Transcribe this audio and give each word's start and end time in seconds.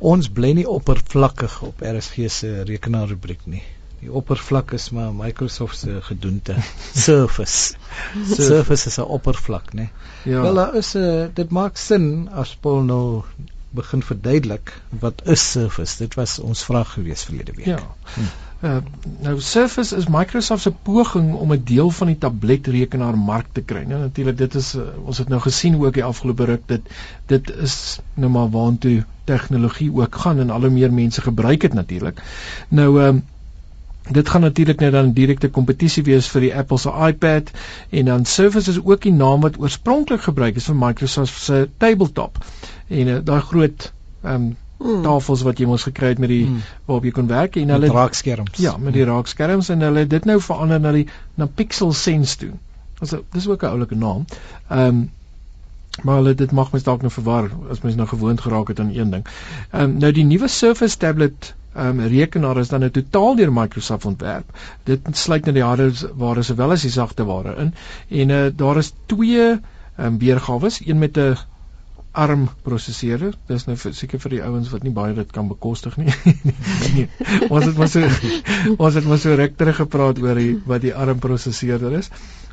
Ons 0.00 0.30
bly 0.32 0.54
nie 0.56 0.68
oppervlakkig 0.68 1.58
op 1.62 1.82
RSG 1.84 2.30
se 2.32 2.62
rekenaarrubriek 2.68 3.44
nie. 3.52 3.62
Die 4.00 4.08
oppervlak 4.16 4.72
is 4.72 4.88
maar 4.96 5.12
Microsoft 5.12 5.78
se 5.78 5.98
gedoente. 6.02 6.56
Surface. 7.06 7.74
Surface 8.32 8.88
is 8.88 8.96
'n 8.98 9.04
oppervlak, 9.18 9.72
né? 9.76 9.90
Ja. 10.24 10.40
Wel 10.40 10.54
daar 10.54 10.76
is 10.76 10.94
'n 10.94 10.98
uh, 10.98 11.26
dit 11.34 11.50
maak 11.50 11.76
sin 11.76 12.28
as 12.32 12.56
Paul 12.56 12.82
nou 12.82 13.22
begin 13.70 14.02
verduidelik 14.02 14.72
wat 14.88 15.20
is 15.24 15.50
Surface. 15.50 15.96
Dit 15.96 16.14
was 16.14 16.38
ons 16.38 16.64
vraag 16.64 16.92
gewees 16.92 17.24
verlede 17.24 17.52
week. 17.52 17.66
Ja. 17.66 17.82
Uh, 18.60 18.76
nou 19.24 19.38
Surface 19.40 19.96
is 19.96 20.08
Microsoft 20.12 20.62
se 20.62 20.70
poging 20.70 21.32
om 21.34 21.52
'n 21.52 21.62
deel 21.64 21.90
van 21.90 22.06
die 22.06 22.18
tabletrekenaar 22.18 23.18
mark 23.18 23.46
te 23.52 23.62
kry. 23.62 23.84
Nou 23.88 24.00
natuurlik 24.00 24.36
dit 24.36 24.54
is 24.54 24.74
uh, 24.74 24.82
ons 25.04 25.18
het 25.18 25.28
nou 25.28 25.40
gesien 25.40 25.80
ook 25.80 25.94
die 25.94 26.04
afgelope 26.04 26.44
ruk 26.44 26.66
dit 26.66 26.90
dit 27.26 27.50
is 27.56 28.00
nou 28.14 28.30
maar 28.30 28.50
waantoe 28.50 29.04
tegnologie 29.24 29.88
ook 29.92 30.14
gaan 30.14 30.38
en 30.38 30.50
al 30.50 30.60
hoe 30.60 30.70
meer 30.70 30.92
mense 30.92 31.20
gebruik 31.20 31.60
dit 31.60 31.72
natuurlik. 31.72 32.22
Nou 32.68 33.00
ehm 33.00 33.08
um, 33.08 33.24
dit 34.10 34.28
gaan 34.28 34.40
natuurlik 34.40 34.80
net 34.80 34.92
dan 34.92 35.12
direkte 35.12 35.48
kompetisie 35.48 36.02
wees 36.02 36.28
vir 36.28 36.40
die 36.40 36.54
Apple 36.54 36.78
se 36.78 36.92
iPad 37.08 37.50
en 37.90 38.04
dan 38.04 38.24
Surface 38.24 38.70
is 38.70 38.84
ook 38.84 39.02
die 39.02 39.12
naam 39.12 39.40
wat 39.40 39.58
oorspronklik 39.58 40.20
gebruik 40.20 40.56
is 40.56 40.64
vir 40.64 40.76
Microsoft 40.76 41.42
se 41.42 41.68
tabletop. 41.76 42.44
En 42.88 43.06
uh, 43.06 43.18
daai 43.24 43.40
groot 43.40 43.92
ehm 44.22 44.34
um, 44.34 44.56
mm. 44.80 45.02
tafels 45.04 45.44
wat 45.46 45.60
jy 45.60 45.68
mos 45.70 45.86
gekry 45.88 46.14
het 46.14 46.18
met 46.22 46.32
die 46.32 46.44
mm. 46.46 46.64
waarop 46.88 47.06
jy 47.08 47.12
kon 47.18 47.30
werk 47.30 47.56
en 47.60 47.72
hulle 47.74 47.92
raakskerms. 47.92 48.58
Ja, 48.62 48.76
met 48.76 48.96
die 48.96 49.06
raakskerms 49.08 49.70
en 49.74 49.86
hulle 49.86 50.06
dit 50.10 50.28
nou 50.28 50.40
verander 50.40 50.80
na 50.80 50.92
die 50.96 51.06
na 51.40 51.46
Pixel 51.46 51.92
Sense 51.92 52.36
toe. 52.40 52.52
Also 53.00 53.24
dis 53.32 53.48
ook 53.48 53.62
'n 53.62 53.74
oulike 53.76 53.96
naam. 53.96 54.26
Ehm 54.68 54.86
um, 54.86 55.08
maar 56.02 56.16
hulle 56.16 56.34
dit 56.34 56.52
mag 56.52 56.70
mens 56.72 56.84
dalk 56.84 57.02
nou 57.02 57.10
verwar 57.12 57.50
as 57.70 57.80
mens 57.80 57.96
nou 57.96 58.06
gewoond 58.08 58.40
geraak 58.40 58.68
het 58.68 58.80
aan 58.80 58.92
een 58.94 59.10
ding. 59.10 59.26
Ehm 59.70 59.82
um, 59.82 59.96
nou 59.98 60.12
die 60.12 60.24
nuwe 60.24 60.48
Surface 60.48 60.96
tablet 60.96 61.54
um, 61.76 62.00
rekenaar 62.00 62.58
is 62.58 62.68
dan 62.68 62.80
nou 62.80 62.90
totaal 62.90 63.36
deur 63.36 63.52
Microsoft 63.52 64.04
ontwerp. 64.04 64.58
Dit 64.84 65.00
sluit 65.12 65.44
nou 65.44 65.54
die 65.54 65.64
hardeware 65.64 66.42
sowel 66.42 66.70
as 66.76 66.82
die 66.86 66.90
sagte 66.90 67.24
ware 67.24 67.54
in 67.56 67.74
en 68.08 68.28
uh, 68.28 68.46
daar 68.56 68.76
is 68.76 68.92
twee 69.06 69.58
um, 69.98 70.18
weergawe, 70.18 70.70
een 70.84 70.98
met 70.98 71.18
'n 71.18 71.36
ARM 72.12 72.48
prosesseerder. 72.66 73.34
Dis 73.46 73.66
nou 73.68 73.76
seker 73.78 74.18
vir 74.22 74.34
die 74.34 74.42
ouens 74.42 74.70
wat 74.72 74.82
nie 74.82 74.92
baie 74.94 75.14
dit 75.14 75.32
kan 75.32 75.48
bekostig 75.50 75.96
nie. 76.00 76.10
nee. 76.94 77.06
Ons 77.48 77.68
het 77.68 77.78
maar 77.78 77.90
so 77.92 78.02
ons 78.84 78.98
het 78.98 79.06
maar 79.06 79.22
so 79.22 79.34
ruk 79.38 79.56
terug 79.56 79.82
gepraat 79.84 80.18
oor 80.22 80.38
die 80.38 80.54
wat 80.66 80.82
die 80.82 80.94
ARM 80.94 81.22
prosesseerder 81.22 81.98
is. 82.00 82.10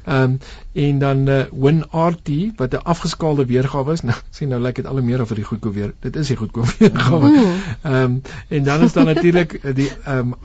Ehm 0.08 0.24
um, 0.24 0.40
en 0.78 1.00
dan 1.00 1.28
uh, 1.28 1.42
WinRT 1.52 2.30
wat 2.56 2.74
'n 2.74 2.84
afgeskaalde 2.84 3.46
weergawe 3.46 3.92
is. 3.92 4.02
Nou 4.08 4.16
sien 4.30 4.50
nou 4.50 4.62
lyk 4.62 4.76
dit 4.76 4.86
al 4.86 5.02
meer 5.02 5.22
of 5.22 5.34
dit 5.34 5.46
goedkoop 5.46 5.74
weer. 5.74 5.94
Dit 6.00 6.16
is 6.16 6.28
die 6.28 6.38
goedkoop 6.38 6.70
weergawe. 6.78 7.34
Ehm 7.82 7.94
um, 7.94 8.22
en 8.48 8.64
dan 8.64 8.82
is 8.82 8.94
daar 8.94 9.06
natuurlik 9.06 9.60
die 9.76 9.92
ehm 10.04 10.18
um, 10.18 10.36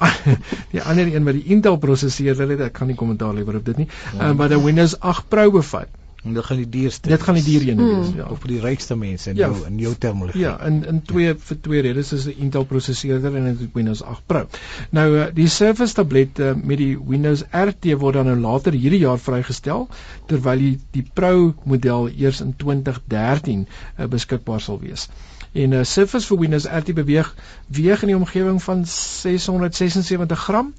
die 0.75 0.83
ander 0.83 1.15
een 1.15 1.25
wat 1.25 1.35
die 1.35 1.45
Intel 1.45 1.77
prosesseerder 1.77 2.49
het. 2.49 2.61
Ek 2.61 2.73
kan 2.73 2.87
nie 2.87 2.97
kommentaar 2.97 3.35
lewer 3.35 3.57
op 3.57 3.65
dit 3.65 3.77
nie. 3.77 3.89
Ehm 4.19 4.31
um, 4.31 4.37
wat 4.37 4.51
'n 4.51 4.65
Windows 4.65 5.01
8 5.01 5.29
Pro 5.29 5.51
bevat. 5.51 5.89
En 6.25 6.35
dit 6.35 6.45
gaan 6.45 6.57
die 6.57 6.69
duurste. 6.69 7.09
Dit 7.09 7.23
gaan 7.23 7.35
die 7.35 7.43
duur 7.45 7.69
een 7.69 7.77
wees, 7.83 8.09
Mm. 8.11 8.17
ja. 8.17 8.27
Of 8.31 8.39
vir 8.39 8.49
die 8.49 8.61
rykste 8.61 8.97
mense 8.97 9.31
in 9.31 9.37
Ja. 9.37 9.49
jou 9.49 9.67
in 9.67 9.79
jou 9.79 9.95
terminologie. 9.99 10.41
Ja, 10.41 10.61
in 10.67 10.85
in 10.87 11.03
twee 11.03 11.35
vir 11.35 11.57
twee 11.61 11.81
redes 11.83 12.13
is 12.13 12.27
'n 12.27 12.35
Intel 12.39 12.65
prosesseerder 12.65 13.35
en 13.37 13.47
'n 13.49 13.71
Windows 13.75 14.03
8 14.03 14.23
Pro. 14.27 14.47
Nou 14.91 15.17
uh, 15.19 15.25
die 15.35 15.49
Surface 15.49 15.95
tablet 15.95 16.39
uh, 16.39 16.53
met 16.55 16.79
die 16.79 16.99
Windows 17.07 17.43
RT 17.51 17.93
word 17.99 18.15
dan 18.15 18.27
nou 18.27 18.37
later 18.39 18.73
hierdie 18.73 19.01
jaar 19.01 19.19
vrygestel 19.19 19.89
terwyl 20.27 20.59
die 20.59 20.79
die 20.91 21.05
Pro 21.15 21.55
model 21.65 22.09
eers 22.09 22.41
in 22.41 22.55
2013 22.57 23.67
uh, 23.99 24.07
beskikbaar 24.07 24.61
sal 24.61 24.79
wees. 24.81 25.09
En 25.53 25.69
'n 25.71 25.73
uh, 25.73 25.83
Surface 25.85 26.27
vir 26.27 26.39
Windows 26.39 26.67
RT 26.67 26.95
beweeg 26.95 27.35
weeg 27.67 28.03
in 28.03 28.09
die 28.09 28.17
omgewing 28.17 28.63
van 28.63 28.87
676 28.87 30.39
gram 30.45 30.73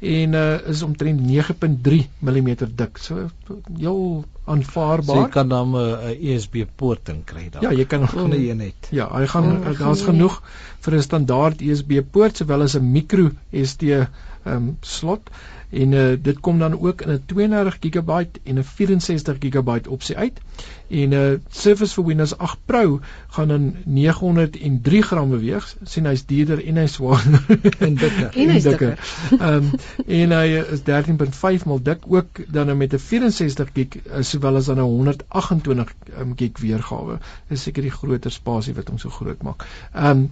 en 0.00 0.32
uh, 0.32 0.68
is 0.68 0.82
omtrent 0.82 1.20
9.3 1.20 2.08
mm 2.20 2.54
dik. 2.74 2.98
So 2.98 3.30
heel 3.78 4.24
aanvaarbaar. 4.54 5.16
So 5.16 5.26
jy 5.26 5.34
kan 5.36 5.52
dan 5.52 5.70
'n 5.70 5.76
uh, 5.76 6.34
USB 6.34 6.64
poort 6.76 7.08
in 7.08 7.22
kry 7.24 7.48
dan. 7.50 7.62
Ja, 7.62 7.72
jy 7.72 7.86
kan 7.86 8.08
jy 8.32 8.56
net. 8.58 8.90
Ja, 8.90 9.08
hy 9.12 9.26
gaan 9.26 9.50
gaan 9.64 9.78
daar's 9.78 10.02
genoeg 10.02 10.42
vir 10.80 10.96
'n 10.96 11.02
standaard 11.02 11.62
USB 11.62 12.00
poort 12.10 12.36
sowel 12.36 12.62
as 12.62 12.76
'n 12.76 12.92
micro 12.92 13.30
SD 13.52 13.82
ehm 13.92 14.08
um, 14.44 14.76
slot 14.80 15.30
en 15.70 15.92
uh, 15.92 16.16
dit 16.22 16.40
kom 16.40 16.58
dan 16.58 16.80
ook 16.80 17.02
in 17.02 17.10
'n 17.12 17.22
32 17.26 17.76
GB 17.80 18.10
en 18.44 18.58
'n 18.58 18.64
64 18.64 19.36
GB 19.38 19.86
opsie 19.86 20.16
uit. 20.16 20.40
En 20.88 21.08
'n 21.08 21.12
uh, 21.12 21.38
Surface 21.48 21.94
vir 21.94 22.04
Windows 22.04 22.36
8 22.36 22.58
Pro 22.64 23.00
gaan 23.28 23.48
dan 23.48 23.74
903 23.84 25.02
gram 25.02 25.30
beweeg. 25.30 25.76
sien 25.82 26.06
hy's 26.06 26.26
duurder 26.26 26.66
en 26.66 26.76
hy's 26.76 26.92
swaarder 26.92 27.44
En 27.78 27.94
dikker. 27.94 28.30
En 28.42 28.48
hy's 28.48 28.62
dikker. 28.62 28.98
Ehm 29.38 29.54
um, 29.54 29.70
en 30.06 30.30
hy 30.30 30.64
is 30.72 30.80
13.5 30.80 31.64
mal 31.66 31.82
dik 31.82 31.98
ook 32.06 32.28
dan 32.48 32.76
met 32.76 32.92
'n 32.92 32.98
64 32.98 33.68
gig 33.74 33.88
uh, 34.06 34.22
sowel 34.40 34.56
as 34.56 34.66
dan 34.66 34.78
'n 34.78 34.88
128 34.88 35.94
um, 36.18 36.36
gig 36.36 36.58
weergawe. 36.58 37.18
Dis 37.48 37.62
seker 37.62 37.82
die 37.82 37.96
groter 37.96 38.30
spasie 38.30 38.74
wat 38.74 38.88
hom 38.88 38.98
so 38.98 39.10
groot 39.10 39.42
maak. 39.42 39.66
Ehm 39.92 40.10
um, 40.10 40.30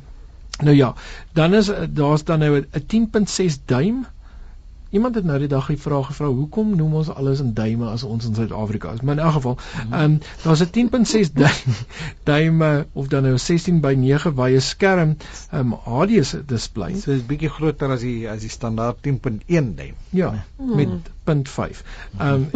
nou 0.59 0.75
ja, 0.75 0.95
dan 1.33 1.55
is 1.55 1.69
uh, 1.71 1.87
daar's 1.89 2.25
dan 2.25 2.39
nou 2.39 2.61
'n 2.61 2.87
10.6 2.95 3.65
duim 3.65 4.07
Iemand 4.91 5.15
het 5.15 5.25
nou 5.25 5.39
die 5.39 5.49
dag 5.49 5.67
die 5.69 5.77
vraag 5.77 6.07
gevra, 6.07 6.27
hoekom 6.33 6.71
noem 6.77 6.95
ons 7.01 7.09
alles 7.13 7.43
in 7.45 7.51
duime 7.53 7.91
as 7.93 8.03
ons 8.09 8.25
in 8.25 8.35
Suid-Afrika 8.35 8.95
is? 8.97 9.03
Maar 9.05 9.19
in 9.19 9.23
elk 9.25 9.33
geval, 9.33 9.59
ehm 9.91 10.03
um, 10.03 10.15
daar's 10.43 10.63
'n 10.65 10.71
10.6 10.77 11.33
duim 11.33 11.75
duime 12.31 12.87
of 12.93 13.09
dan 13.09 13.23
nou 13.23 13.35
'n 13.35 13.39
16 13.39 13.81
by 13.81 13.93
9 13.93 14.35
wye 14.35 14.61
skerm 14.61 15.17
ehm 15.51 15.73
um, 15.73 15.79
HD 15.85 16.47
display. 16.47 16.95
So 16.95 17.11
is 17.11 17.27
bietjie 17.27 17.49
groter 17.49 17.91
as 17.91 18.01
die 18.01 18.31
as 18.31 18.41
die 18.41 18.49
standaard 18.49 18.97
10.1 19.07 19.75
duim. 19.75 19.95
Ja, 20.11 20.45
Hmm. 20.57 20.77
met 20.77 21.11
punt 21.29 21.49
5. 21.53 21.83
Ehm 22.19 22.35
um, 22.35 22.51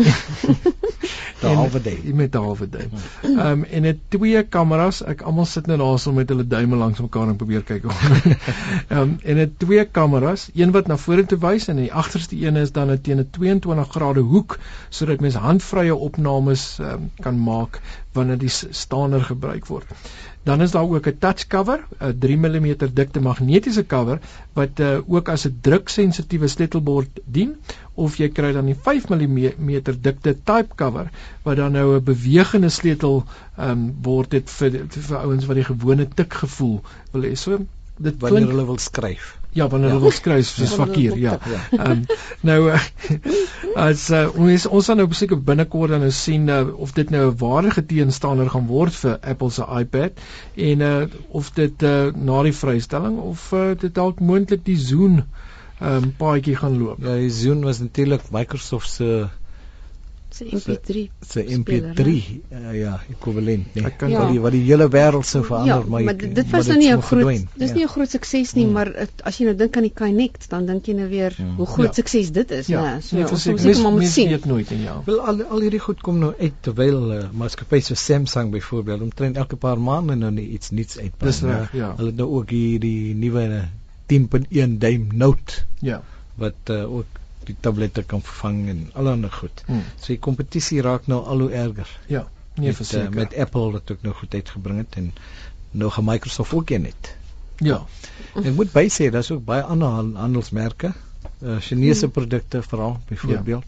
Die 1.43 1.51
halwe 1.59 1.81
duim. 1.83 2.17
met 2.17 2.35
halwe 2.39 2.69
duim. 2.69 2.91
Ehm 3.23 3.39
um, 3.47 3.65
en 3.65 3.89
dit 3.89 3.99
twee 4.15 4.43
kameras. 4.57 5.01
Ek 5.13 5.25
almal 5.27 5.49
sit 5.51 5.67
nou 5.71 5.79
daarso 5.81 6.13
met 6.17 6.31
hulle 6.33 6.47
duime 6.47 6.79
langs 6.81 7.01
mekaar 7.03 7.29
en 7.33 7.37
probeer 7.41 7.65
kyk. 7.69 7.89
Ehm 7.93 8.99
um, 9.01 9.17
en 9.23 9.43
dit 9.43 9.59
twee 9.65 9.85
kameras, 9.85 10.49
een 10.55 10.73
wat 10.77 10.87
na 10.91 10.97
vorentoe 10.97 11.39
wys 11.43 11.69
en 11.73 11.83
die 11.83 11.93
agterste 11.93 12.39
een 12.39 12.61
is 12.63 12.73
dan 12.73 12.91
'n 12.95 13.01
teen 13.01 13.21
'n 13.21 13.29
22 13.39 13.91
grade 13.97 14.21
hoek 14.21 14.59
sodat 14.89 15.21
mens 15.21 15.35
handvrye 15.35 15.95
opnames 15.95 16.79
um, 16.81 17.11
kan 17.21 17.43
maak 17.43 17.81
wanneer 18.13 18.39
die 18.39 18.53
staander 18.53 19.25
gebruik 19.25 19.67
word. 19.67 19.89
Dan 20.45 20.61
is 20.61 20.71
daar 20.75 20.89
ook 20.91 21.07
'n 21.07 21.19
touch 21.19 21.47
cover, 21.47 21.85
'n 22.01 22.19
3 22.19 22.37
mm 22.37 22.67
dikte 22.93 23.21
magnetiese 23.21 23.87
cover 23.87 24.19
wat 24.53 24.81
uh, 24.81 24.99
ook 25.07 25.29
as 25.29 25.47
'n 25.47 25.59
druksensitiewe 25.61 26.49
sleutelbord 26.49 27.21
dien 27.25 27.57
of 27.95 28.17
jy 28.17 28.29
kry 28.29 28.53
dan 28.53 28.67
die 28.67 28.79
5 28.89 29.09
mm 29.09 29.71
dikte 30.01 30.37
type 30.45 30.75
cover 30.75 31.11
wat 31.43 31.57
dan 31.57 31.73
nou 31.73 31.95
'n 31.97 32.05
bewegende 32.05 32.69
sleutel 32.69 33.25
um, 33.59 33.95
word 34.03 34.31
dit 34.31 34.51
vir 34.51 34.81
vir 34.89 35.19
ouens 35.19 35.47
wat 35.47 35.57
die 35.57 35.71
gewone 35.71 36.09
tik 36.09 36.35
gevoel 36.35 36.81
wil 37.13 37.23
hê. 37.23 37.35
So 37.35 37.59
dit 37.99 38.15
Wanneer 38.19 38.39
klink 38.41 38.51
hulle 38.51 38.67
wil 38.67 38.79
skryf. 38.79 39.39
ja 39.53 39.69
wanneer 39.69 39.89
Ja. 39.89 39.95
hulle 39.95 40.03
wil 40.03 40.11
skryf 40.17 40.47
soos 40.47 40.71
Ja, 40.71 40.77
wanneer 40.77 40.87
fakkier 40.87 41.11
hulle 41.11 41.23
ja. 41.23 41.39
wil 41.45 41.59
tik, 41.59 41.81
Ehm 41.81 42.05
nou 42.41 42.71
as 43.89 44.11
uh, 44.11 44.29
ons 44.39 44.67
ons 44.67 44.87
gaan 44.87 44.97
nou 44.97 45.07
seker 45.13 45.41
binnekort 45.51 45.91
dan 45.91 46.01
nou 46.01 46.11
sien 46.11 46.49
uh, 46.49 46.63
of 46.87 46.93
dit 46.97 47.11
nou 47.11 47.31
'n 47.31 47.37
waardige 47.39 47.85
teenstander 47.87 48.51
gaan 48.51 48.67
word 48.67 48.95
vir 48.95 49.19
Apple 49.23 49.51
se 49.51 49.63
iPad 49.81 50.13
en 50.57 50.81
uh, 50.81 51.07
of 51.29 51.51
dit 51.53 51.83
uh, 51.83 52.13
na 52.15 52.43
die 52.43 52.53
vrystelling 52.53 53.19
of 53.19 53.53
uh, 53.53 53.75
dit 53.79 53.95
dalk 53.95 54.21
moontlik 54.21 54.65
die 54.65 54.77
Zoom 54.79 55.23
ehm 55.83 56.03
um, 56.05 56.13
paadjie 56.17 56.57
gaan 56.57 56.79
loop. 56.79 56.99
Ja, 57.03 57.15
die 57.19 57.31
Zoom 57.31 57.61
was 57.63 57.79
natuurlik 57.81 58.31
Microsoft 58.31 58.91
se 58.91 59.29
Se 60.35 60.45
MP3. 60.45 61.09
se 61.21 61.43
Speler, 61.49 61.59
MP3 61.95 62.07
uh, 62.53 62.79
ja, 62.81 63.01
ekwivalent, 63.11 63.75
nee. 63.75 63.85
Ek 63.85 63.99
kan 63.99 64.11
Ja. 64.11 64.19
Wat 64.23 64.31
die 64.33 64.41
wat 64.41 64.53
die 64.53 64.63
hele 64.65 64.89
wêreld 64.89 65.27
sou 65.29 65.45
verander, 65.45 65.75
ja, 65.83 65.89
maar 65.89 66.03
maar 66.05 66.15
jy- 66.17 66.33
dit, 66.33 66.51
was 66.51 66.67
nou 66.67 66.79
nie 66.79 66.89
'n 66.93 67.03
groot 67.03 67.23
verdwyn, 67.23 67.49
dis 67.57 67.69
ja. 67.69 67.75
nie 67.75 67.85
'n 67.85 67.89
groot 67.89 68.11
sukses 68.11 68.53
nie, 68.55 68.65
Hmm. 68.65 68.73
maar 68.73 68.87
het, 68.87 69.11
as 69.25 69.39
jy 69.39 69.45
nou 69.45 69.57
dink 69.57 69.77
aan 69.77 69.83
die 69.83 69.93
Kinect, 69.95 70.49
dan 70.51 70.67
dink 70.67 70.87
jy 70.87 70.95
nou 70.95 71.09
weer 71.09 71.33
Hmm. 71.37 71.57
hoe 71.57 71.67
groot 71.67 71.87
Ja. 71.87 71.93
sukses 72.03 72.31
dit 72.33 72.51
is, 72.51 72.67
Ja, 72.67 72.83
né? 72.97 73.01
So 73.03 73.17
nee, 73.17 73.25
ons 73.31 73.47
moet 73.47 73.61
seker 73.61 73.83
maar 73.83 73.93
moet 73.93 74.07
sien. 74.07 74.29
weet 74.29 74.45
nooit 74.45 74.71
en 74.71 74.81
ja. 74.81 75.03
Wel 75.05 75.21
al 75.21 75.43
al 75.43 75.61
hierdie 75.61 75.81
goed 75.81 76.01
kom 76.01 76.19
nou 76.19 76.35
uit 76.39 76.53
terwyl 76.61 77.13
uh, 77.13 77.25
maatskappye 77.33 77.81
so 77.81 77.95
Samsung 77.95 78.51
byvoorbeeld 78.51 79.01
omtrent 79.03 79.37
elke 79.37 79.57
paar 79.57 79.79
maande 79.81 80.15
nou 80.17 80.31
net 80.33 80.45
iets 80.45 80.71
nuuts 80.71 80.99
uitbring. 80.99 81.33
Dis 81.33 81.41
reg, 81.43 81.73
ja. 81.73 81.95
Hulle 81.97 82.09
het 82.09 82.17
nou 82.17 82.29
ook 82.31 82.51
hierdie 82.51 83.15
nuwe 83.15 83.69
10.1 84.07 84.79
duim 84.79 85.09
Note 85.15 85.53
Ja. 85.81 86.03
wat 86.35 86.55
uh, 86.71 86.93
ook 86.95 87.07
die 87.47 87.57
tablette 87.61 88.03
kan 88.03 88.23
vervang 88.23 88.69
en 88.69 88.91
allerlei 88.93 89.31
goed. 89.31 89.63
Hmm. 89.67 89.83
So 89.97 90.07
die 90.07 90.19
kompetisie 90.19 90.81
raak 90.83 91.07
nou 91.07 91.25
al 91.25 91.41
hoe 91.41 91.51
erger. 91.53 91.89
Ja. 92.07 92.29
Nee, 92.55 92.67
met, 92.67 92.77
verseker. 92.77 93.09
uh, 93.09 93.15
met 93.15 93.37
Apple 93.37 93.71
wat 93.73 93.91
ook 93.93 94.03
nou 94.03 94.15
goed 94.15 94.35
uitgebring 94.35 94.79
het 94.79 94.97
en 94.97 95.13
nou 95.71 95.91
gaan 95.91 96.05
Microsoft 96.05 96.53
ook 96.55 96.71
een 96.71 96.85
het. 96.85 97.15
ja. 97.57 97.85
Ek 98.35 98.55
moet 98.55 98.69
bysê 98.73 99.11
daar's 99.11 99.31
ook 99.31 99.45
baie 99.45 99.63
ander 99.63 99.89
han- 99.89 100.15
handelsmerke, 100.17 100.93
uh, 101.43 101.57
Chinese 101.61 102.05
Hmm. 102.05 102.11
produkte 102.11 102.63
veral 102.63 103.01
byvoorbeeld, 103.09 103.65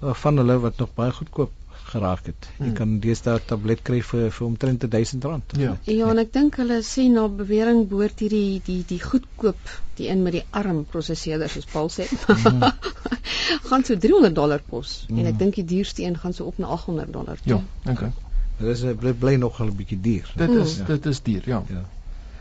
ja. 0.00 0.06
uh, 0.08 0.14
van 0.14 0.36
hulle 0.36 0.58
wat 0.58 0.76
nog 0.76 0.94
baie 0.94 1.12
goedkoop 1.12 1.50
geraak 1.92 2.26
het. 2.26 2.48
Jy 2.58 2.64
Hmm. 2.66 2.74
kan 2.74 2.98
deesdae 3.00 3.34
'n 3.38 3.46
tablet 3.46 3.82
kry 3.82 4.00
vir 4.02 4.30
vir 4.30 4.46
omtrent 4.46 4.84
R1000. 4.84 5.56
Ja. 5.58 5.76
Ja, 5.84 6.10
en 6.10 6.18
ek 6.18 6.32
dink 6.32 6.56
hulle 6.56 6.80
sê 6.82 7.08
na 7.10 7.28
bewering 7.28 7.88
behoort 7.88 8.18
hierdie 8.20 8.60
die 8.66 8.82
die 8.88 9.00
goedkoop 9.00 9.58
die 9.96 10.08
een 10.08 10.22
met 10.22 10.32
die 10.32 10.44
arm 10.50 10.84
prosesseerder 10.84 11.48
soos 11.48 11.64
Paul 11.72 11.88
sê. 11.90 12.06
gaan 13.68 13.84
so 13.84 13.96
300 13.96 14.34
dollar 14.34 14.62
kos 14.70 15.06
en 15.08 15.18
ek 15.26 15.32
Mhm. 15.34 15.38
dink 15.38 15.54
die 15.54 15.64
duurste 15.64 16.02
een 16.02 16.18
gaan 16.18 16.32
so 16.32 16.44
op 16.44 16.58
na 16.58 16.66
800 16.66 17.12
dollar. 17.12 17.38
Ja, 17.44 17.56
toe. 17.84 17.92
okay. 17.92 18.12
Dit 18.58 18.68
is 18.76 18.84
bly, 18.98 19.12
bly 19.12 19.34
nogal 19.36 19.66
'n 19.66 19.76
bietjie 19.76 20.00
duur. 20.00 20.32
Dit 20.36 20.48
Mm. 20.50 20.60
is 20.60 20.76
Ja. 20.78 20.84
dit 20.84 21.06
is 21.06 21.20
duur, 21.22 21.42
ja. 21.46 21.62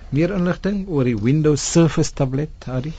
Meer 0.09 0.31
inligting 0.35 0.87
oor 0.87 1.03
die 1.03 1.17
Windows 1.17 1.71
Surface 1.71 2.13
tablet, 2.13 2.49
Harry? 2.65 2.91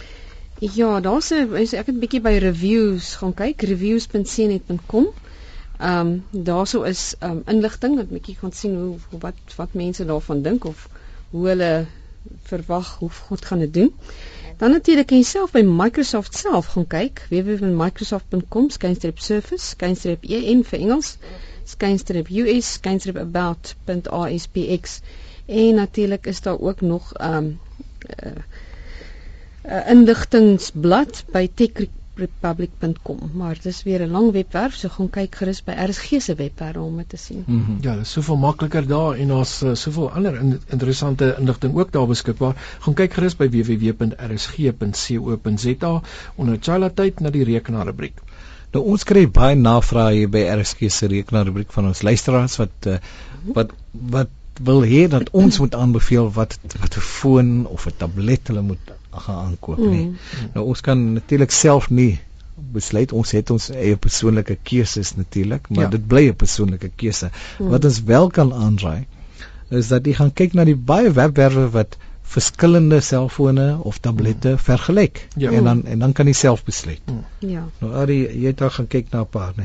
Ja, 0.60 1.00
daar's 1.00 1.30
ek 1.32 1.86
het 1.86 1.88
'n 1.88 1.98
bietjie 2.00 2.20
by 2.20 2.38
reviews 2.38 3.14
gaan 3.16 3.34
kyk, 3.34 3.62
reviews.cnet.com. 3.62 5.06
Ehm 5.82 6.06
um, 6.32 6.42
daarso 6.48 6.82
is 6.82 7.14
ehm 7.18 7.30
um, 7.30 7.42
inligting 7.54 7.96
dat 7.96 8.06
'n 8.10 8.12
bietjie 8.18 8.36
gaan 8.40 8.52
sien 8.52 8.74
hoe 8.76 9.20
wat 9.24 9.34
wat 9.56 9.72
mense 9.74 10.04
daarvan 10.04 10.42
dink 10.42 10.64
of 10.64 10.88
hoe 11.30 11.48
hulle 11.48 11.86
verwag 12.42 12.98
hoe 12.98 13.10
goed 13.10 13.44
gaan 13.44 13.58
dit 13.58 13.74
doen. 13.74 13.94
Dan 14.56 14.70
natuurlik 14.70 15.06
kan 15.06 15.16
jy 15.18 15.24
self 15.24 15.50
by 15.50 15.62
Microsoft 15.66 16.36
self 16.38 16.66
gaan 16.74 16.86
kyk, 16.86 17.24
www.microsoft.com 17.30 18.70
skynstreep 18.70 19.18
surface, 19.18 19.66
skynstreep 19.74 20.24
en 20.24 20.62
vir 20.64 20.78
Engels, 20.78 21.16
skynstreep 21.64 22.28
US, 22.30 22.72
skynstreep 22.78 23.16
about.aspx. 23.16 25.00
En 25.46 25.74
natuurlik 25.74 26.26
is 26.26 26.40
daar 26.40 26.60
ook 26.60 26.80
nog 26.80 27.12
ehm 27.14 27.34
um, 27.34 27.58
uh, 28.24 28.32
'n 29.64 29.88
inligtingsblad 29.96 31.24
by 31.32 31.48
techrepublic.com, 32.14 33.30
maar 33.34 33.56
dis 33.62 33.82
weer 33.82 34.00
'n 34.02 34.10
lang 34.10 34.32
webwerf, 34.32 34.74
so 34.74 34.88
gaan 34.88 35.10
kyk 35.10 35.34
gerus 35.34 35.64
by 35.64 35.72
RSG 35.72 36.20
se 36.20 36.34
webwerf 36.34 36.76
om 36.76 36.96
dit 36.96 37.08
te 37.08 37.16
sien. 37.16 37.44
Mhm. 37.46 37.76
Ja, 37.80 37.94
dit 37.94 38.02
is 38.02 38.10
soveel 38.10 38.36
makliker 38.36 38.86
daar 38.86 39.14
en 39.16 39.28
daar's 39.28 39.62
uh, 39.62 39.74
soveel 39.74 40.10
ander 40.10 40.34
in, 40.40 40.60
interessante 40.66 41.36
inligting 41.38 41.74
ook 41.76 41.92
daar 41.92 42.06
beskikbaar. 42.06 42.76
Gaan 42.78 42.94
kyk 42.94 43.12
gerus 43.12 43.36
by 43.36 43.48
www.rsg.co.za 43.48 44.02
onder 46.34 46.58
Chila 46.60 46.90
tyd 46.90 47.20
na 47.20 47.30
die 47.30 47.44
rekenaarrubriek. 47.44 48.20
Nou 48.72 48.84
ons 48.84 49.04
kry 49.04 49.30
baie 49.30 49.54
navrae 49.54 50.14
hier 50.14 50.28
by 50.28 50.38
RSG 50.60 50.90
se 50.90 51.06
rekenaarrubriek 51.06 51.72
van 51.72 51.86
ons 51.86 52.02
luisteraars 52.02 52.56
wat 52.56 52.86
uh, 52.86 52.96
wat 53.54 53.70
wat 53.92 54.28
wil 54.60 54.82
hê 54.84 55.08
dat 55.08 55.30
ons 55.32 55.58
moet 55.58 55.74
aanbeveel 55.74 56.32
wat 56.32 56.58
wat 56.80 56.96
'n 56.96 57.00
foon 57.00 57.66
of 57.66 57.86
'n 57.86 57.92
tablet 57.96 58.48
hulle 58.48 58.62
moet 58.62 58.92
gaan 59.12 59.44
aankoop 59.46 59.78
Mm. 59.78 59.90
nie. 59.90 60.12
Nou 60.54 60.66
ons 60.66 60.80
kan 60.80 61.12
natuurlik 61.12 61.50
self 61.50 61.90
nie 61.90 62.20
besluit 62.72 63.12
ons 63.12 63.30
het 63.30 63.50
ons 63.50 63.70
eie 63.70 63.96
persoonlike 63.96 64.56
keuses 64.62 65.14
natuurlik, 65.16 65.68
maar 65.68 65.84
Ja. 65.84 65.90
dit 65.90 66.06
bly 66.06 66.28
'n 66.28 66.34
persoonlike 66.36 66.90
keuse. 66.96 67.30
Mm. 67.58 67.68
Wat 67.68 67.84
ons 67.84 68.02
wel 68.02 68.28
kan 68.30 68.52
aanraai 68.54 69.06
is 69.70 69.88
dat 69.88 70.06
jy 70.06 70.12
gaan 70.14 70.32
kyk 70.32 70.52
na 70.54 70.64
die 70.64 70.76
baie 70.76 71.10
webwerwe 71.12 71.70
wat 71.70 71.96
verskillende 72.22 73.00
selfone 73.00 73.78
of 73.82 73.98
tablette 73.98 74.58
vergelyk 74.58 75.28
Ja. 75.36 75.50
en 75.50 75.64
dan 75.64 75.84
en 75.86 75.98
dan 75.98 76.12
kan 76.12 76.26
jy 76.26 76.32
self 76.32 76.64
besluit. 76.64 77.00
Ja. 77.38 77.68
Nou 77.80 77.94
Ari, 77.94 78.40
jy 78.40 78.46
het 78.46 78.60
al 78.62 78.70
gaan 78.70 78.86
kyk 78.86 79.10
na 79.10 79.20
'n 79.20 79.26
paar, 79.26 79.52
né? 79.56 79.64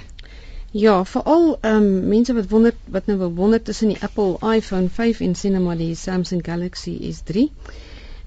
Ja, 0.71 1.05
veral 1.05 1.57
ehm 1.61 1.75
um, 1.75 2.07
mense 2.07 2.33
wat 2.33 2.49
wonder 2.49 2.73
wat 2.85 3.05
nou 3.05 3.17
wil 3.19 3.33
wonder 3.33 3.61
tussen 3.61 3.87
die 3.87 3.97
Apple 4.01 4.37
iPhone 4.55 4.89
5 4.89 5.19
en 5.19 5.35
sien 5.35 5.51
nou 5.51 5.63
maar 5.63 5.77
die 5.77 5.95
Samsung 5.95 6.45
Galaxy 6.45 6.97
S3. 7.11 7.49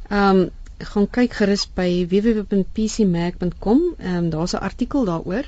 Ehm 0.08 0.36
um, 0.36 0.48
gaan 0.80 1.06
kyk 1.10 1.32
gerus 1.34 1.66
by 1.74 2.06
www.pcmac.com. 2.10 3.80
Ehm 3.98 4.16
um, 4.16 4.30
daar's 4.30 4.52
'n 4.54 4.62
artikel 4.70 5.04
daaroor 5.04 5.44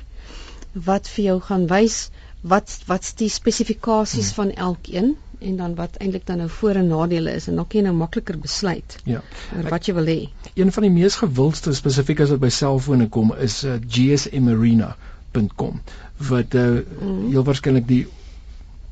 wat 0.73 1.07
vir 1.07 1.23
jou 1.25 1.39
gaan 1.41 1.67
wys 1.67 2.09
wat 2.41 2.79
wat's 2.87 3.13
die 3.15 3.29
spesifikasies 3.29 4.27
Hmm. 4.35 4.35
van 4.35 4.51
elkeen 4.51 5.15
en 5.39 5.55
dan 5.57 5.75
wat 5.75 5.95
eintlik 5.97 6.25
dan 6.25 6.37
nou 6.37 6.49
voor 6.49 6.75
en 6.75 6.87
nadele 6.87 7.31
is 7.31 7.47
en 7.47 7.55
dan 7.55 7.67
kan 7.67 7.79
jy 7.79 7.85
nou 7.85 7.95
makliker 7.95 8.37
besluit 8.39 8.97
Ja. 9.05 9.21
oor 9.55 9.69
wat 9.69 9.85
jy 9.85 9.93
wil 9.93 10.05
hê. 10.05 10.29
Een 10.55 10.71
van 10.71 10.83
die 10.83 10.91
mees 10.91 11.15
gewildste 11.15 11.73
spesifiek 11.73 12.19
as 12.19 12.29
dit 12.29 12.39
by 12.39 12.49
selfone 12.49 13.09
kom 13.09 13.33
is 13.39 13.63
uh, 13.63 13.73
gsmarena.com 13.87 15.81
wat 16.29 16.53
uh, 16.53 16.79
Mm. 17.01 17.29
heel 17.31 17.43
waarskynlik 17.43 17.87
die 17.87 18.07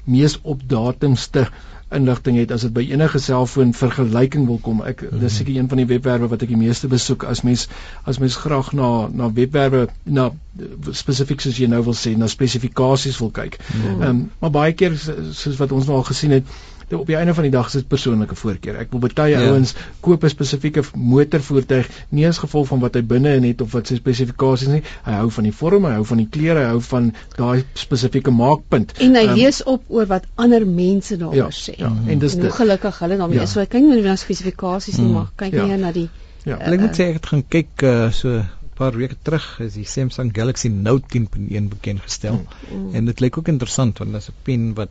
mees 0.05 0.39
opdatumste 0.41 1.47
inligting 1.91 2.37
het 2.39 2.51
as 2.51 2.61
dit 2.61 2.73
by 2.73 2.83
enige 2.91 3.19
selfoon 3.19 3.73
vergelyking 3.73 4.45
wil 4.47 4.59
kom. 4.63 4.81
Ek 4.87 5.01
Mhm. 5.01 5.19
dis 5.19 5.35
seker 5.37 5.55
een 5.57 5.67
van 5.69 5.77
die 5.77 5.85
webwerwe 5.85 6.27
wat 6.27 6.41
ek 6.41 6.47
die 6.53 6.57
meeste 6.57 6.87
besoek 6.87 7.23
as 7.23 7.41
mens 7.43 7.67
as 8.05 8.17
mens 8.19 8.35
graag 8.35 8.71
na 8.73 9.07
na 9.11 9.31
webwerwe 9.33 9.87
na 10.03 10.31
spesifiek 10.91 11.41
soos 11.41 11.57
jy 11.57 11.67
nou 11.67 11.83
wil 11.83 11.93
sê 11.95 12.15
na 12.17 12.27
spesifikasies 12.27 13.17
wil 13.19 13.31
kyk. 13.31 13.57
Mm. 13.73 14.01
Ehm 14.01 14.09
um, 14.09 14.31
maar 14.39 14.51
baie 14.51 14.73
keer 14.73 14.97
so- 14.97 15.15
soos 15.31 15.57
wat 15.57 15.71
ons 15.71 15.85
nou 15.87 15.97
al 15.97 16.03
gesien 16.03 16.31
het 16.31 16.43
op 16.99 17.07
die 17.07 17.15
einde 17.15 17.33
van 17.33 17.43
die 17.43 17.51
dag 17.51 17.65
is 17.67 17.71
dit 17.71 17.87
persoonlike 17.87 18.35
voorkeur. 18.35 18.75
Ek 18.75 18.91
wil 18.91 18.99
baie 19.13 19.31
Ja. 19.37 19.49
ouens 19.49 19.73
koop 20.01 20.23
'n 20.23 20.29
spesifieke 20.29 20.83
motorvoertuig 20.95 21.89
nie 22.09 22.27
as 22.27 22.37
gevolg 22.37 22.67
van 22.67 22.79
wat 22.79 22.93
hy 22.95 23.01
binne 23.03 23.35
in 23.35 23.43
het 23.43 23.61
of 23.61 23.71
wat 23.71 23.87
sy 23.87 23.95
spesifikasies 23.95 24.67
nie. 24.67 24.81
Hy 25.05 25.11
hou 25.11 25.29
van 25.31 25.43
die 25.43 25.53
vorm, 25.53 25.85
hy 25.85 25.91
hou 25.93 26.05
van 26.05 26.17
die 26.17 26.27
kleure, 26.29 26.59
hy 26.59 26.65
hou 26.71 26.81
van 26.81 27.13
daai 27.37 27.63
spesifieke 27.73 28.31
maakpunt. 28.31 28.93
En 28.99 29.15
hy 29.15 29.25
Ehm, 29.25 29.33
lees 29.37 29.63
op 29.63 29.83
oor 29.87 30.05
wat 30.07 30.25
ander 30.35 30.65
mense 30.67 31.17
daaroor 31.17 31.35
ja, 31.35 31.47
sê. 31.49 31.75
ja, 31.77 31.91
en 32.07 32.19
dis 32.19 32.33
en 32.33 32.39
hoe 32.39 32.47
dit. 32.49 32.55
gelukkig 32.55 32.99
hulle 32.99 33.17
daarmee 33.17 33.37
Ja. 33.37 33.43
is. 33.43 33.51
So 33.51 33.59
ek 33.61 33.69
kyk 33.69 33.81
nie 33.83 34.01
na 34.01 34.15
spesifikasies 34.15 34.97
nie, 34.97 35.07
Mm. 35.07 35.13
maar 35.13 35.29
kyk 35.35 35.53
Ja. 35.53 35.65
meer 35.65 35.77
na 35.77 35.91
die 35.91 36.09
Ja. 36.45 36.57
uh, 36.59 36.73
Ek 36.73 36.79
moet 36.79 36.95
sê 36.97 37.03
ek 37.09 37.13
het 37.13 37.25
gaan 37.25 37.43
kyk 37.47 37.67
uh, 37.83 38.11
so 38.11 38.29
'n 38.29 38.49
paar 38.75 38.97
weke 38.97 39.15
terug 39.23 39.59
is 39.59 39.73
die 39.73 39.83
Samsung 39.85 40.31
Galaxy 40.35 40.67
Note 40.69 41.05
10.1 41.07 41.69
bekend 41.69 42.01
gestel. 42.01 42.41
mm, 42.71 42.95
En 42.95 43.05
dit 43.05 43.19
lyk 43.19 43.37
ook 43.37 43.47
interessant 43.47 43.97
want 43.99 44.11
dit 44.11 44.21
is 44.21 44.27
'n 44.29 44.33
pen 44.43 44.73
wat 44.73 44.89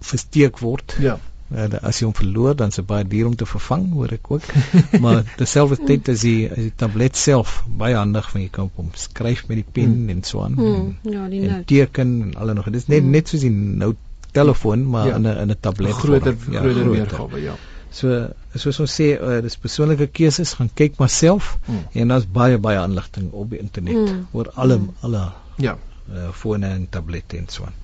versteek 0.00 0.58
word. 0.58 0.96
Ja. 1.00 1.18
Uh, 1.50 1.66
as 1.82 1.98
jy 1.98 2.04
hom 2.06 2.14
verloor 2.14 2.54
dan 2.54 2.68
is 2.70 2.76
dit 2.78 2.86
baie 2.86 3.02
duur 3.04 3.26
om 3.26 3.34
te 3.36 3.46
vervang, 3.46 3.88
hoor 3.92 4.12
ek 4.14 4.28
ook. 4.30 4.42
maar 5.02 5.24
terselfdertyd 5.36 6.08
is 6.08 6.20
die 6.20 6.44
is 6.46 6.68
die 6.68 6.72
tablet 6.76 7.16
self 7.16 7.64
baie 7.66 7.96
handig 7.98 8.28
want 8.32 8.44
jy 8.44 8.50
kan 8.54 8.64
op 8.70 8.76
hom 8.76 8.90
skryf 8.94 9.48
met 9.48 9.56
die 9.58 9.66
pen 9.72 9.96
Hmm. 9.96 10.08
en 10.14 10.22
so 10.22 10.42
aan. 10.44 10.54
mm, 10.54 10.96
ja, 11.10 11.26
die 11.28 11.40
en, 11.40 11.48
en 11.48 11.56
note. 11.56 11.64
teken 11.64 12.14
en 12.22 12.36
alle 12.36 12.54
nog. 12.54 12.64
Dit 12.70 12.74
is 12.82 12.86
net 12.86 13.02
Hmm. 13.02 13.10
net 13.10 13.28
soos 13.28 13.40
die 13.40 13.50
Note 13.50 13.98
telefoon 14.32 14.86
maar 14.90 15.06
Ja. 15.08 15.16
in 15.16 15.26
'n 15.26 15.36
in 15.42 15.50
'n 15.50 15.56
tablet. 15.60 15.92
groter 15.92 16.36
vorm. 16.38 16.56
groter 16.56 16.90
weergawe, 16.90 17.40
ja. 17.42 17.54
So 17.90 18.28
soos 18.54 18.78
ons 18.80 19.00
sê, 19.00 19.18
uh, 19.20 19.40
dis 19.42 19.56
persoonlike 19.56 20.06
keuses, 20.06 20.52
gaan 20.54 20.70
kyk 20.74 20.98
maar 20.98 21.08
self 21.10 21.58
Mm. 21.66 21.74
en 21.92 22.08
daar's 22.08 22.26
baie 22.30 22.58
baie 22.58 22.78
aanligting 22.78 23.32
op 23.32 23.50
die 23.50 23.58
internet 23.58 23.94
Mm. 23.96 24.26
oor 24.32 24.50
alle 24.54 24.78
Mm. 24.78 24.90
alle 25.00 25.32
Ja. 25.58 25.76
uh, 26.12 26.28
fone 26.32 26.66
en 26.66 26.86
tablette 26.90 27.36
en 27.36 27.46
so 27.48 27.64
aan. 27.64 27.74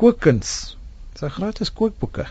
Kookkuns. 0.00 0.76
Dis 1.12 1.22
'n 1.28 1.34
gratis 1.36 1.72
kookboeke. 1.72 2.26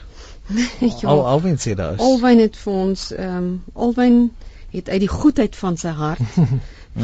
ja. 0.80 1.07
Al 1.13 1.25
alwen 1.27 1.57
sê 1.62 1.75
daar 1.77 1.94
is. 1.94 2.00
Alwyn 2.00 2.39
het 2.39 2.57
vir 2.57 2.74
ons 2.74 3.12
ehm 3.13 3.38
um, 3.38 3.63
Alwyn 3.74 4.31
het 4.74 4.89
uit 4.89 5.00
die 5.06 5.14
goedheid 5.14 5.56
van 5.56 5.78
sy 5.78 5.94
hart 6.04 6.26
vir 6.35 6.47